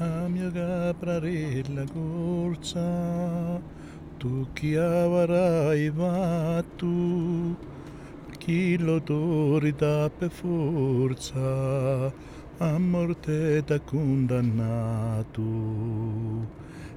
[0.00, 0.58] ಆಮ್ಯಗ
[1.00, 3.60] ಪ್ರರೇಲ ಗೋರ್ಚ corsa,
[4.18, 6.92] tu chi avrai vato,
[8.38, 12.10] chi l'autorità per forza
[12.58, 15.42] a morte t'ha condannato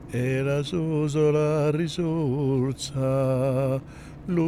[0.10, 3.10] e la sua sola risorsa
[4.26, 4.48] lo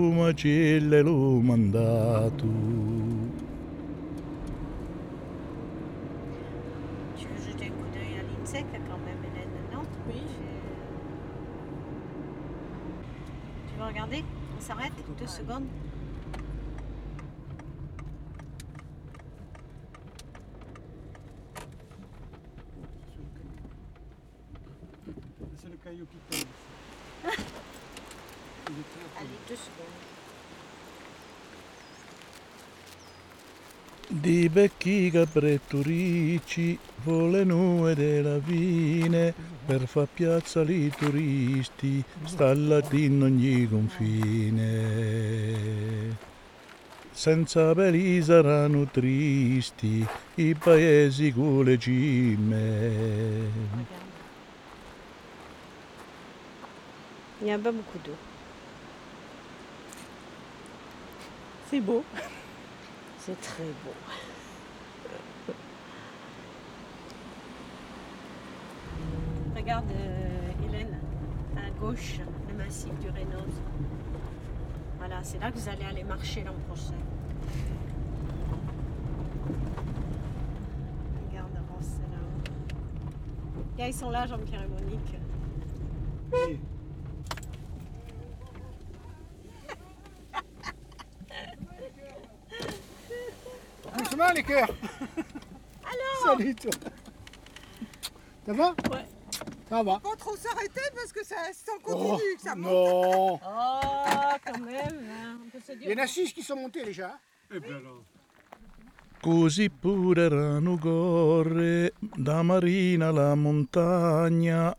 [1.03, 3.06] l'ho mandato
[15.47, 15.67] Deux secondes
[25.55, 26.49] C'est le caillou qui tombe.
[27.23, 29.87] Il est très Allez, deux secondes.
[34.09, 39.33] Di vecchi capretto ricci, volle nue della vine,
[39.67, 44.65] per far piazza i turisti, stallati in ogni confine.
[47.11, 53.49] Senza veli saranno tristi i paesi con le cime.
[57.39, 58.15] Il n'y a pas beaucoup d'eau.
[61.69, 62.05] C'est beau.
[63.19, 63.93] C'est très beau.
[69.57, 70.99] Regarde, euh, Hélène,
[71.57, 73.59] à gauche, le massif du Rénose.
[74.99, 76.93] Voilà, c'est là que vous allez aller marcher l'an prochain.
[81.27, 82.19] Regarde, c'est là.
[83.79, 85.15] Yeah, ils sont là, Jean-Pierre et Monique.
[86.31, 86.59] Oui.
[93.97, 94.69] Doucement les cœurs
[95.83, 96.71] Alors Salut toi
[98.45, 98.75] Ça va?
[98.91, 99.16] Ouais.
[99.69, 102.71] Ça va Pas trop s'arrêter parce que ça, ça Oh, continue, que ça monte.
[102.71, 105.97] Non Oh, quand même, hein, on peut se Il y dire.
[105.97, 107.17] en a six qui sont montés déjà.
[107.53, 107.59] Eh
[109.19, 114.75] Così pure erano corre da marina alla montagna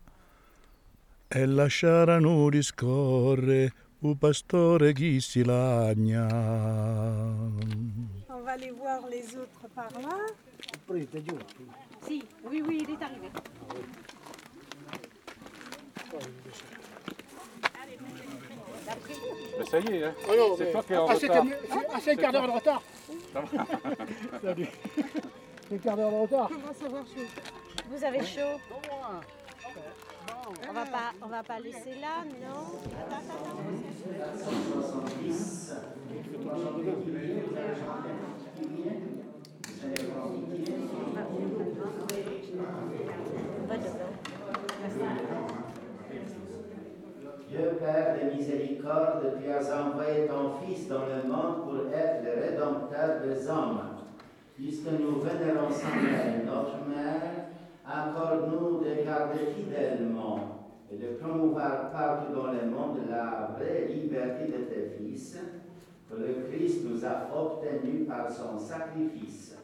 [1.27, 6.25] e lasciarono discorre un pastore chi si lagna.
[8.29, 10.17] On va aller voir les autres par là.
[12.07, 13.29] Si, oui, oui, il est arrivé.
[19.57, 20.13] Mais ça y est, hein.
[20.27, 21.19] Ah non, C'est mais- toi qui es en ah, retard.
[21.19, 21.29] c'est-
[21.71, 22.81] ah, c'est un quart d'heure de retard.
[24.41, 24.67] Salut.
[25.67, 26.49] C'est un quart d'heure de retard.
[26.49, 27.27] Comment ça va chaud
[27.89, 28.59] Vous avez chaud?
[30.67, 32.79] On va pas, on va pas laisser là, non?
[32.99, 34.69] Attends, attends, attends.
[43.67, 45.48] Va dedans.
[47.49, 52.43] Dieu Père de miséricorde, tu as envoyé ton Fils dans le monde pour être le
[52.43, 53.81] rédempteur des hommes.
[54.55, 57.47] Puisque nous vénérons sa mère, notre mère,
[57.87, 64.65] accorde-nous de garder fidèlement et de promouvoir partout dans le monde la vraie liberté de
[64.65, 65.39] tes fils,
[66.07, 69.55] que le Christ nous a obtenue par son sacrifice.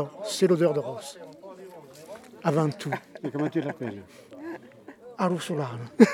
[0.00, 1.18] Alors, c'est l'odeur de rose.
[2.42, 2.90] Avant tout.
[3.22, 4.02] Et comment tu l'appelles
[5.18, 5.90] Arusolane.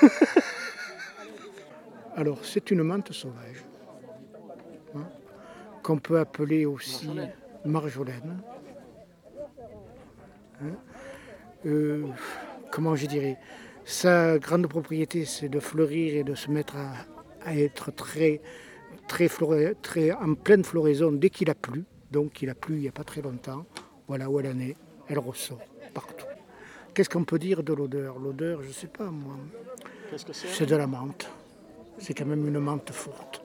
[2.17, 3.63] Alors, c'est une menthe sauvage,
[4.93, 5.07] hein,
[5.83, 7.09] qu'on peut appeler aussi
[7.63, 8.43] marjolaine.
[10.61, 10.75] Hein.
[11.65, 12.07] Euh,
[12.69, 13.37] comment je dirais
[13.85, 16.91] Sa grande propriété, c'est de fleurir et de se mettre à,
[17.45, 18.41] à être très,
[19.07, 19.29] très
[20.11, 21.85] en pleine floraison dès qu'il a plu.
[22.11, 23.65] Donc, il a plu il n'y a pas très longtemps.
[24.07, 24.75] Voilà où elle en est.
[25.09, 25.59] Elle ressort
[25.93, 26.25] partout.
[26.93, 28.17] Qu'est-ce qu'on peut dire de l'odeur?
[28.19, 29.35] L'odeur, je ne sais pas moi.
[30.09, 30.47] Qu'est-ce que c'est?
[30.47, 31.29] C'est de la menthe.
[31.99, 33.41] C'est quand même une menthe forte.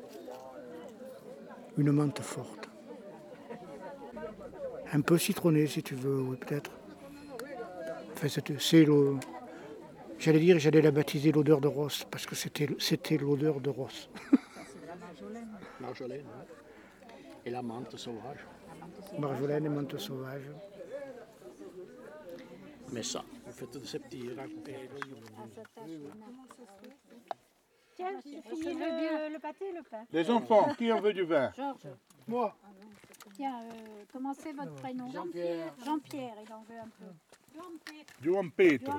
[1.77, 2.69] Une menthe forte.
[4.93, 6.71] Un peu citronnée si tu veux, oui, peut-être.
[8.15, 9.17] Enfin, c'est- le.
[10.19, 14.09] J'allais dire, j'allais la baptiser l'odeur de Ross, parce que c'était c'était l'odeur de Ross.
[15.81, 16.27] Marjolaine.
[16.29, 16.45] hein.
[17.45, 18.39] Et la menthe sauvage.
[19.19, 20.51] Marjolaine et menthe sauvage.
[22.93, 24.73] Mais ça, vous faites de ces petits raccourcis.
[27.95, 30.05] Tiens, tu finis le, le pâté et le pain.
[30.13, 31.53] Les enfants, qui en veut du vin?
[31.57, 31.89] Georges,
[32.27, 32.55] Moi,
[33.35, 35.11] tiens, euh, comment c'est votre prénom?
[35.11, 35.75] Jean-Pierre.
[35.85, 37.05] Jean-Pierre, il en veut un peu.
[38.21, 38.93] Du Wampetro.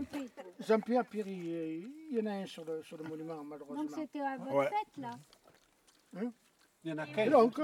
[0.60, 1.04] Jean-Pierre.
[1.16, 1.82] Euh,
[2.12, 3.98] il y en a un sur le, sur le monument, Donc malheureusement.
[3.98, 4.70] c'était à votre Ouais.
[4.70, 5.12] fête, là?
[6.84, 7.60] Il y en a Et donc,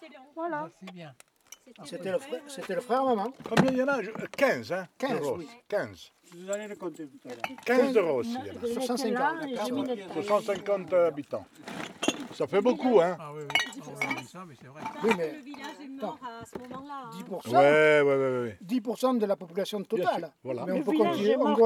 [0.00, 0.70] C'était le Voilà.
[1.84, 3.32] c'était le, frère- c'était le frère maman.
[3.48, 4.02] Combien il y en a?
[4.02, 5.38] Je- 15, hein 15, de roses.
[5.38, 5.48] oui.
[5.68, 6.12] 15.
[6.34, 7.58] Vous allez le compter tout à l'heure.
[7.64, 8.66] 15 de roses, il y en a.
[8.72, 9.36] Sur 150.
[9.66, 11.44] j'ai mis le Sur 150 habitants.
[12.34, 13.42] Ça fait beaucoup, hein Oui,
[15.04, 17.04] Oui, mais le village est mort à ce moment-là.
[17.06, 17.10] hein.
[17.12, 18.58] 10%, Ouais, ouais, ouais, ouais.
[18.62, 20.30] 10% de la population totale.
[20.44, 20.64] voilà.
[20.66, 21.62] Mais on peut compter, on peut-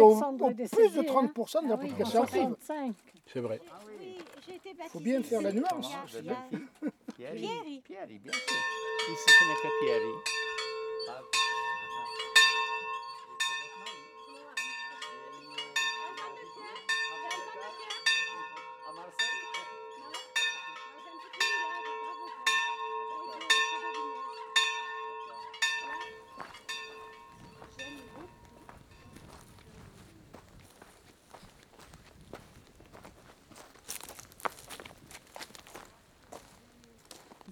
[0.00, 2.40] au, plus de 30% de la Ah oui, population active.
[2.42, 2.94] 65.
[3.32, 3.60] C'est vrai.
[4.00, 4.88] Oui, j'ai été baptisée.
[4.88, 5.96] Faut bien faire la c'est- nuance.
[7.20, 7.38] Pieri.
[7.38, 8.18] Pieri, Pieri.
[8.18, 8.32] Pieri.
[9.04, 9.68] Pieri.
[9.82, 10.49] Pieri.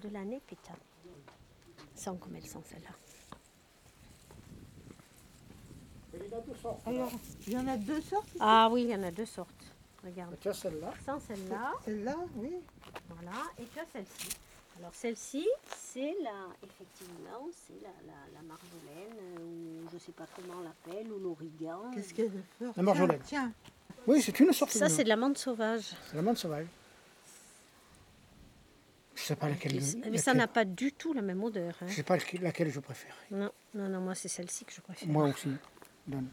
[0.09, 0.73] De l'année, putain.
[1.95, 2.89] Sans comme elles sont celles-là.
[6.85, 7.11] Alors,
[7.47, 8.27] il y en a deux sortes.
[8.39, 9.53] Ah oui, il y en a deux sortes.
[10.03, 10.35] Regarde.
[10.39, 10.93] Tu as celle-là?
[11.05, 12.53] Sans celle-là, Celle-là, oui.
[13.09, 14.29] voilà, et tu as celle-ci?
[14.79, 15.45] Alors celle-ci,
[15.77, 20.63] c'est la, effectivement, c'est la, la, la marjolaine, euh, ou je sais pas comment on
[20.63, 21.91] l'appelle, ou l'origan.
[21.93, 22.71] Qu'est-ce qu'elle veut faire?
[22.77, 23.19] La marjolaine.
[23.25, 23.51] Tiens,
[24.07, 25.83] Oui, c'est une sorte Ça, de c'est de la menthe sauvage.
[26.09, 26.67] C'est la menthe sauvage.
[29.29, 29.73] Sais pas laquelle.
[29.75, 31.75] Mais laquelle- ça n'a pas du tout la même odeur.
[31.81, 31.87] hein.
[31.87, 33.15] Je sais pas laquelle- je préfère.
[33.31, 35.07] Non, non, non, moi c'est celle-ci que je préfère.
[35.07, 35.49] Moi aussi.
[36.07, 36.27] Donne.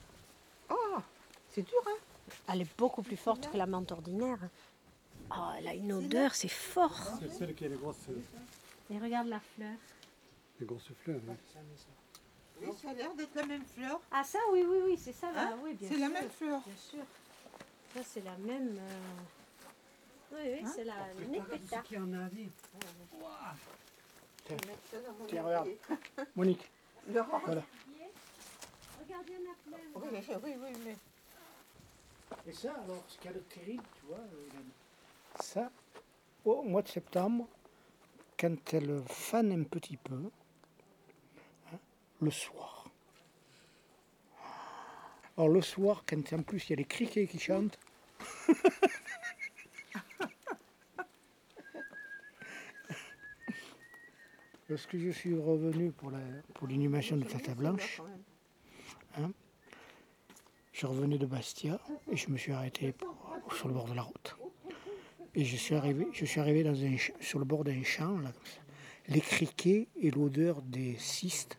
[0.68, 1.02] tiens.
[1.50, 4.38] C'est dur, hein Elle est beaucoup plus forte que la menthe ordinaire.
[5.30, 6.96] Oh, elle a une odeur, c'est fort.
[7.20, 7.96] C'est celle qui a les grosses,
[8.90, 9.74] Et regarde la fleur.
[10.60, 11.20] les grosses fleurs.
[11.28, 11.36] hein.
[12.62, 14.00] Oui, ça a l'air d'être la même fleur.
[14.10, 15.28] Ah ça, oui, oui, oui, c'est ça.
[15.36, 16.60] Hein oui, C'est la même fleur.
[16.64, 17.04] Bien sûr.
[17.94, 18.78] Ça, c'est la même...
[18.78, 19.20] euh,
[20.36, 20.94] Oui, oui, c'est la
[21.28, 21.82] népéta.
[25.28, 25.68] Tiens, regarde.
[26.36, 26.70] Monique.
[27.12, 27.40] Laurent.
[27.44, 27.62] Voilà.
[29.00, 29.78] Regarde, il y en a plein.
[29.94, 30.96] Oui, oui, oui, mais
[32.46, 35.70] Et ça, alors, ce qu'il y a de terrible, tu vois, euh, ça,
[36.44, 37.48] au mois de septembre,
[38.38, 40.30] quand elle fane un petit peu,
[41.72, 41.78] hein,
[42.20, 42.84] le soir.
[45.36, 47.78] Alors le soir, quand en plus il y a les criquets qui chantent,
[54.68, 56.10] lorsque je suis revenu pour
[56.68, 58.00] l'inhumation de Tata Blanche,
[59.16, 59.30] hein,
[60.72, 61.80] je revenais de Bastia
[62.10, 62.94] et je me suis arrêté
[63.54, 64.36] sur le bord de la route.
[65.34, 68.18] Et je suis arrivé, dans un, sur le bord d'un champ,
[69.08, 71.58] les criquets et l'odeur des cystes.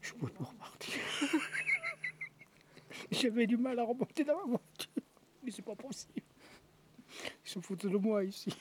[0.00, 0.94] Je pouvais pas repartir.
[3.10, 5.02] J'avais du mal à remonter dans ma voiture.
[5.42, 6.22] Mais c'est pas possible.
[7.44, 8.54] Ils se foutent de moi ici.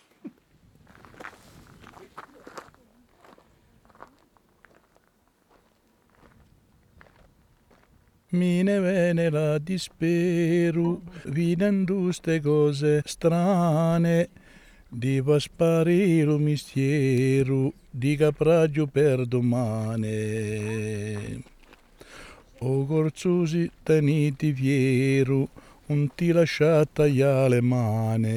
[8.31, 14.29] Mine vene la disperu, videndo ste cose strane,
[14.87, 20.07] di va sparire lo mistero, di capraggio per domani.
[22.59, 25.49] O gorzusi teniti vieru,
[25.87, 28.29] non ti lasciata le mani.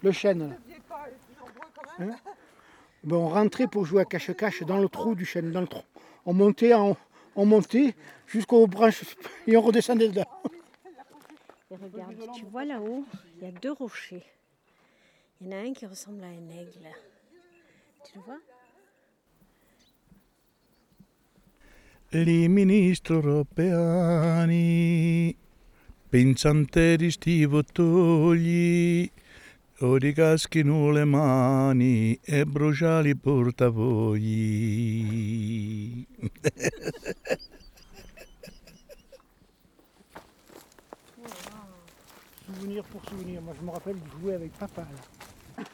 [0.00, 0.46] Le chêne,
[1.98, 2.31] là.
[3.04, 5.82] Ben, on rentrait pour jouer à cache-cache dans le trou du chêne, dans le trou.
[6.24, 6.96] On montait, en-
[7.34, 7.94] on montait
[8.26, 9.16] jusqu'aux branches
[9.46, 10.26] et on redescendait dedans.
[11.70, 13.04] Et regarde, tu vois là-haut,
[13.36, 14.24] il y a deux rochers.
[15.40, 16.88] Il y en a un qui ressemble à un aigle.
[18.04, 18.38] Tu le vois?
[22.12, 25.34] Li ministri europeani,
[26.10, 27.08] pensante di
[29.82, 36.06] togli, o di caschino le mani e bruciali portavogli.
[42.46, 43.40] Souvenir pour souvenir.
[43.42, 45.64] Moi, je me rappelle de jouer avec papa, là.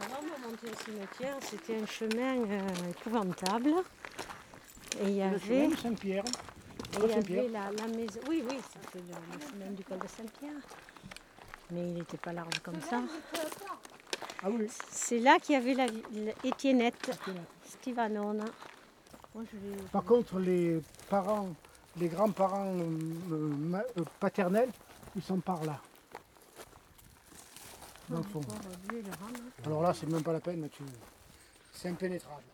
[0.00, 3.70] Avant de monter au cimetière, c'était un chemin euh, épouvantable.
[5.00, 6.24] Et il y Le avait, chemin de Saint-Pierre.
[7.02, 8.20] il y avait la, la maison.
[8.28, 10.62] Oui, oui, c'était le, le chemin du col de Saint-Pierre.
[11.70, 13.00] Mais il n'était pas large comme ça.
[14.42, 17.10] Ah oui, C'est là qu'il y avait la, la Étiennette
[17.64, 18.44] Stivanona.
[19.34, 20.80] Moi, je l'ai- Par contre, les
[21.10, 21.48] parents,
[21.96, 23.52] les grands-parents euh,
[23.98, 24.70] euh, paternels,
[25.16, 25.80] ils sont par là.
[28.08, 28.38] Dans le fond.
[28.40, 29.50] Encore vu le rame.
[29.64, 30.82] Alors là, c'est même pas la peine, tu...
[31.72, 32.44] c'est impénétrable.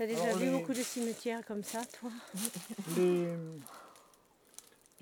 [0.00, 2.08] T'as déjà Alors, vu les- beaucoup de cimetières comme ça, toi
[2.96, 3.28] Les,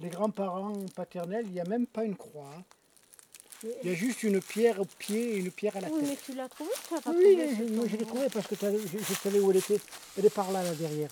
[0.01, 2.51] les grands-parents paternels, il n'y a même pas une croix.
[2.59, 2.65] hein.
[3.85, 6.09] Il y a juste une pierre au pied et une pierre à la Oui, tête.
[6.09, 8.49] mais tu l'as trouvé tu l'as pas Oui, trouvé, ce moi je l'ai trouvée parce
[8.49, 9.81] que je, je savais où elle était.
[10.17, 11.11] Elle est par là, là derrière.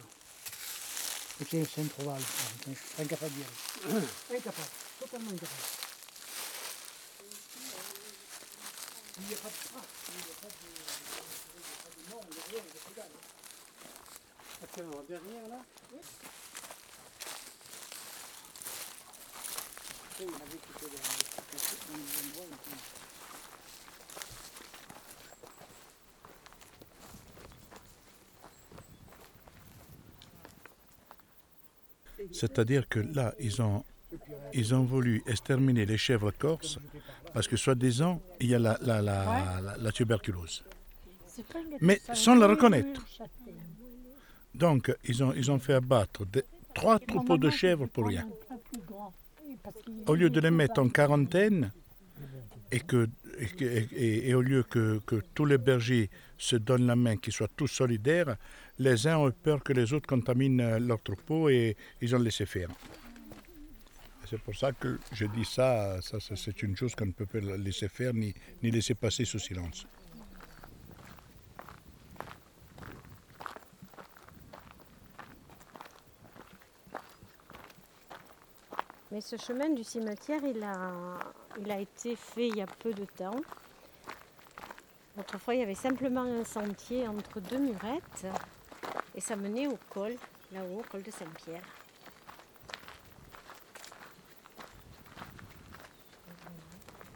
[1.40, 2.25] Et c'est improbable.
[2.66, 3.43] Je suis incapable d'y
[3.95, 4.05] aller.
[4.35, 5.62] Incapable, totalement incapable.
[9.21, 10.55] Il n'y a pas de trace, il n'y a pas de,
[11.55, 13.36] il n'y a pas de nom, il n'y a rien, il n'y a que dalle.
[14.61, 15.61] Derrière là.
[15.93, 15.99] Oui,
[20.21, 22.17] il avait dans-
[32.33, 33.85] C'est-à-dire que là, ils ont,
[34.53, 36.79] ils ont voulu exterminer les chèvres corses
[37.33, 40.65] parce que soi-disant, il y a la, la, la, la- la tuberculose.
[41.81, 43.05] Mais sans la reconnaître.
[44.57, 46.45] Donc, ils ont, ils ont fait abattre des-
[46.75, 48.27] trois troupeaux de chèvres pour rien.
[50.07, 51.73] Au lieu de les mettre en quarantaine,
[52.73, 53.09] et, que,
[53.39, 56.09] et, que- et- et au lieu que, que tous les bergers
[56.39, 58.37] se donnent la main, qu'ils soient tous solidaires,
[58.79, 62.19] les uns ont eu peur que les autres contaminent euh, leur troupeau et ils ont
[62.19, 62.69] laissé faire.
[64.29, 67.27] C'est pour ça que je dis ça, ça, ça, c'est une chose qu'on ne peut
[67.27, 69.87] pas laisser faire ni, ni laisser passer sous silence.
[79.16, 80.92] Mais ce chemin du cimetière, il a,
[81.58, 83.40] il a été fait il y a peu de temps.
[85.18, 88.26] Autrefois, il y avait simplement un sentier entre deux murettes
[89.14, 90.12] et ça menait au col,
[90.52, 91.62] là-haut, au col de Saint-Pierre.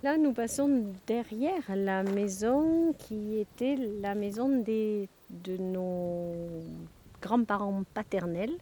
[0.02, 6.64] Là, nous passons derrière la maison qui était la maison des, de nos
[7.20, 8.56] grands-parents paternels.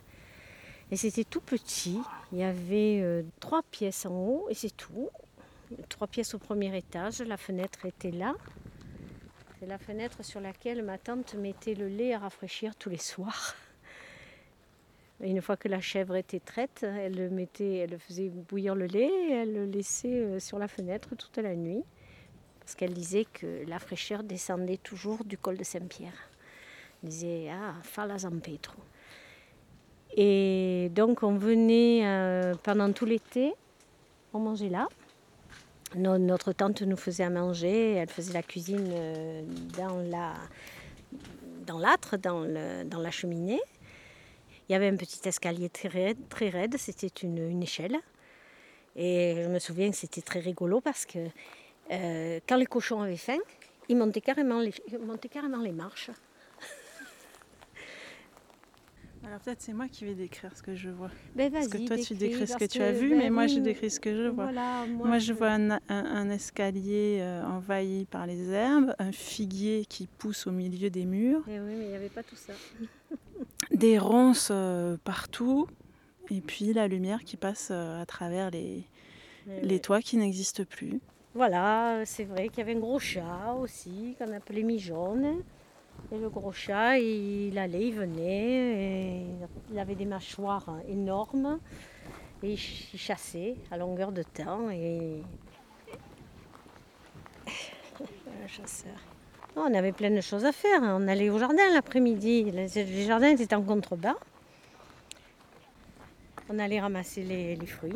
[0.90, 2.00] Et c'était tout petit.
[2.33, 5.11] Il y avait euh, trois pièces en haut et c'est tout.
[5.88, 7.21] Trois pièces au premier étage.
[7.21, 8.35] La fenêtre était là.
[9.61, 13.54] C'est la fenêtre sur laquelle ma tante mettait le lait à rafraîchir tous les soirs.
[15.21, 19.11] Une fois que la chèvre était traite, elle le mettait, elle faisait bouillir le lait
[19.28, 21.83] et elle le laissait euh, sur la fenêtre toute la nuit.
[22.61, 26.30] Parce qu'elle disait que la fraîcheur descendait toujours du col de Saint-Pierre.
[27.02, 28.40] Elle disait Ah, fala San.
[30.21, 33.53] Et donc on venait euh, pendant tout l'été,
[34.33, 34.89] on mangeait là.
[35.95, 39.43] No- notre tante nous faisait à manger, elle faisait la cuisine euh,
[39.79, 40.35] dans la
[41.67, 42.45] dans l'âtre, dans,
[42.85, 43.61] dans la cheminée.
[44.69, 47.99] Il y avait un petit escalier très raide, très raide, c'était une, une échelle.
[48.97, 51.21] Et je me souviens que c'était très rigolo parce que
[51.93, 53.39] euh, quand les cochons avaient faim,
[53.89, 56.11] ils montaient carrément les, ils montaient carrément les marches.
[59.27, 61.11] Alors peut-être c'est moi qui vais décrire ce que je vois.
[61.35, 63.59] Ben, Parce que toi tu décris, ce que tu as vu, ben mais moi je
[63.59, 64.45] décris ce que je vois.
[64.45, 69.13] Voilà, moi, Moi, je vois un, un- un escalier euh, envahi par les herbes, un
[69.13, 72.37] figuier qui pousse au milieu des murs, Eh oui, mais il n'y avait pas tout
[72.37, 72.53] ça.
[73.73, 75.67] des ronces euh, partout,
[76.31, 78.85] et puis la lumière qui passe euh, à travers les,
[79.63, 81.01] Les toits qui n'existent plus.
[81.35, 85.43] Voilà, c'est vrai qu'il y avait un gros chat aussi, qu'on appelait Mijaune.
[86.11, 89.26] Et le gros chat, il allait, il venait, et
[89.71, 91.59] il avait des mâchoires énormes.
[92.43, 94.71] Et il ch- il chassait à longueur de temps.
[94.71, 95.23] Et...
[98.45, 98.95] un chasseur.
[99.57, 100.83] On avait plein de choses à faire.
[100.83, 100.99] hein.
[101.00, 102.45] On allait au jardin l'après-midi.
[102.52, 104.14] Les les jardins étaient en contrebas.
[106.49, 107.93] On allait ramasser les, les fruits.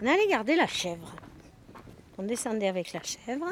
[0.00, 1.14] On allait garder la chèvre.
[2.18, 3.46] On descendait avec la chèvre,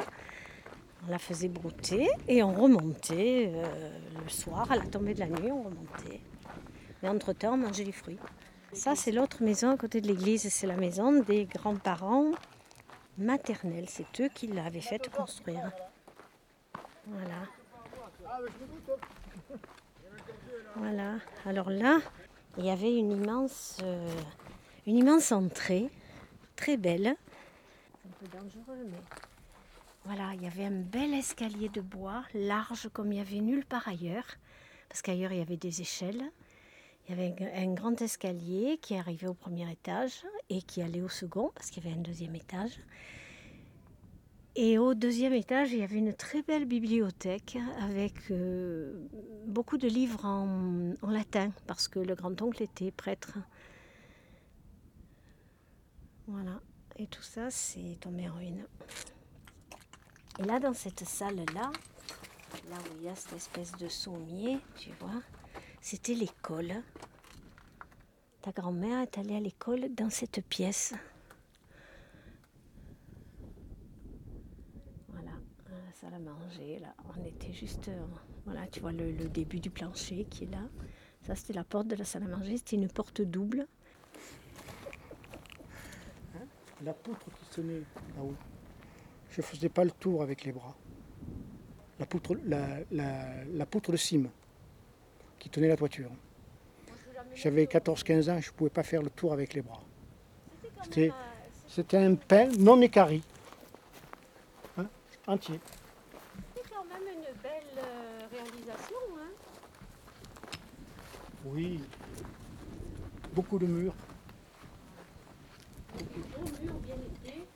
[1.11, 5.51] la faisait brouter et on remontait euh, le soir, à la tombée de la nuit,
[5.51, 6.21] on remontait.
[7.03, 8.19] Mais entre-temps, on mangeait les fruits.
[8.73, 10.49] Ça, c'est l'autre maison à côté de l'église.
[10.49, 12.31] C'est la maison des grands-parents
[13.19, 13.87] maternels.
[13.89, 15.73] C'est eux qui l'avaient fait construire.
[17.07, 17.35] Voilà.
[20.77, 21.15] Voilà.
[21.47, 21.99] Alors là,
[22.59, 24.09] il y avait une immense, euh,
[24.87, 25.91] immense entrée,
[26.55, 27.09] très belle.
[27.09, 28.99] Un peu dangereux, mais
[30.13, 33.65] voilà, il y avait un bel escalier de bois, large comme il y avait nulle
[33.65, 34.27] part ailleurs,
[34.89, 36.25] parce qu'ailleurs il y avait des échelles.
[37.07, 41.01] Il y avait un, un grand escalier qui arrivait au premier étage et qui allait
[41.01, 42.81] au second, parce qu'il y avait un deuxième étage.
[44.57, 49.07] Et au deuxième étage, il y avait une très belle bibliothèque avec euh,
[49.47, 53.39] beaucoup de livres en, en latin, parce que le grand-oncle était prêtre.
[56.27, 56.61] Voilà.
[56.97, 58.67] Et tout ça, c'est tombé en ruine.
[60.41, 61.71] Et là, dans cette salle-là,
[62.71, 65.21] là où il y a cette espèce de sommier, tu vois,
[65.83, 66.73] c'était l'école.
[68.41, 70.95] Ta grand-mère est allée à l'école dans cette pièce.
[75.09, 75.33] Voilà,
[75.69, 76.95] la salle à manger, là.
[77.15, 77.89] On était juste.
[77.89, 78.07] euh,
[78.47, 80.63] voilà, tu vois le, début du plancher qui est là.
[81.27, 82.57] Ça, c'était la porte de la salle à manger.
[82.57, 83.67] C'était une porte double.
[86.83, 87.83] La poutre qui tenait
[88.17, 88.35] là-haut,
[89.31, 90.75] je ne faisais pas le tour avec les bras.
[91.99, 94.29] La poutre, la, la- la poutre de cime
[95.39, 96.11] qui tenait la toiture.
[97.35, 99.83] J'avais 14-15 ans, je ne pouvais pas faire le tour avec les bras.
[100.83, 101.13] C'était,
[101.69, 103.23] c'était un pain non écarri,
[104.79, 104.87] hein,
[105.27, 105.61] entier.
[106.57, 108.97] C'est quand même une belle euh, réalisation.
[109.19, 109.31] Hein
[111.45, 111.81] Oui,
[113.35, 113.95] beaucoup de murs.
[115.99, 116.95] Beau mur bien.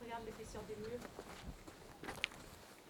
[0.05, 1.01] Regarde l'épaisseur des murs.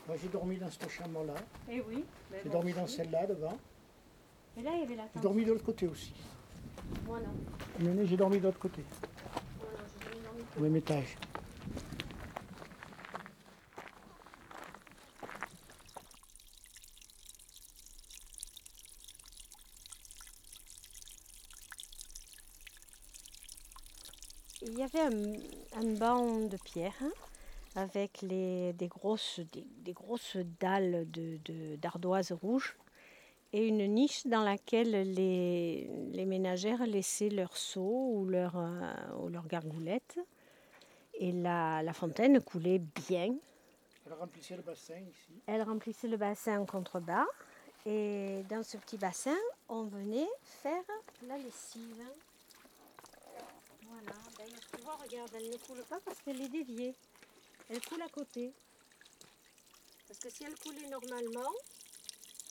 [0.06, 1.34] Moi j'ai dormi dans cette chambre-là,
[1.70, 2.04] Eh oui.
[2.42, 3.56] j'ai dormi dans celle-là devant,
[4.58, 6.12] Et là, il y avait la j'ai dormi de l'autre côté aussi.
[7.06, 8.04] Moi non.
[8.04, 8.82] J'ai dormi de l'autre côté,
[9.58, 9.66] Moi
[10.22, 11.16] non, au même étage.
[24.62, 27.12] Il y avait un, un banc de pierre hein,
[27.74, 32.76] avec les, des, grosses, des, des grosses dalles de- de- d'ardoise rouge
[33.52, 40.18] et une niche dans laquelle les, les ménagères laissaient leurs seaux ou leurs euh, gargoulettes.
[41.14, 43.34] Et la, la fontaine coulait bien.
[44.06, 45.40] Elle remplissait le bassin ici.
[45.46, 47.24] Elle remplissait le bassin en contrebas.
[47.86, 49.36] Et dans ce petit bassin,
[49.68, 50.82] on venait faire
[51.28, 52.02] la lessive.
[53.82, 56.94] Voilà, d'ailleurs, tu vois, regarde, elle ne coule pas parce qu'elle est déviée.
[57.70, 58.52] Elle coule à côté.
[60.06, 61.50] Parce que si elle coulait normalement,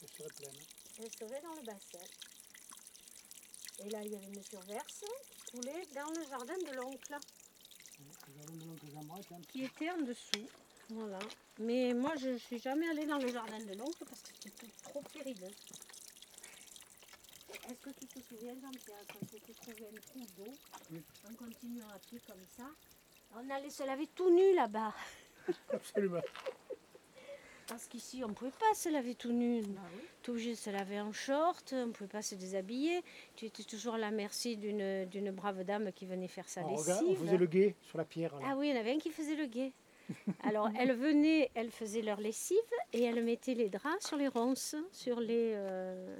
[0.02, 0.60] Elle serait pleine.
[0.98, 2.04] elle serait dans le bassin.
[3.84, 5.04] Et là, il y avait une surverse
[5.36, 7.16] qui coulait dans le jardin de l'oncle,
[7.98, 8.04] Le
[8.38, 8.64] jardin de
[9.08, 9.40] l'oncle hein.
[9.50, 10.48] qui était en dessous.
[10.90, 11.18] Voilà.
[11.58, 14.70] Mais moi, je ne suis jamais allée dans le jardin de l'oncle parce que c'était
[14.82, 15.50] trop périlleux.
[17.68, 20.52] Est-ce que tu te souviens, Jean-Pierre, quand s'était trouvé un trou d'eau,
[20.90, 21.02] Oui.
[21.30, 22.68] en continuant à pied comme ça,
[23.36, 24.92] on allait se laver tout nu là-bas.
[25.72, 26.20] Absolument.
[27.66, 29.62] Parce qu'ici, on ne pouvait pas se laver tout nu.
[30.28, 33.02] Obligé de se laver en short, on ne pouvait pas se déshabiller.
[33.36, 36.70] Tu étais toujours à la merci d'une d'une brave dame qui venait faire sa On,
[36.72, 36.94] lessive.
[37.08, 38.34] on faisait le guet sur la pierre.
[38.38, 38.46] là.
[38.50, 39.72] Ah oui, il y en avait un qui faisait le guet.
[40.42, 42.58] Alors, elle venait, elle faisait leur lessive
[42.92, 45.52] et elle mettait les draps sur les ronces, sur les...
[45.54, 46.16] euh,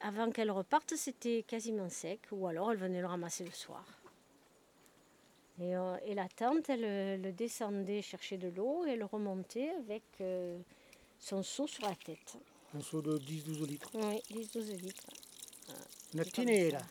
[0.00, 3.84] Avant qu'elle reparte, c'était quasiment sec, ou alors elle venait le ramasser le soir.
[5.60, 9.70] Et, euh, et la tante, elle euh, le descendait chercher de l'eau et elle remontait
[9.70, 10.58] avec euh,
[11.18, 12.36] son seau sur la tête.
[12.74, 13.90] Un seau de 10-12 litres.
[13.94, 15.04] Oui, 10-12 litres.
[16.14, 16.78] Une nez, ça.
[16.78, 16.84] là.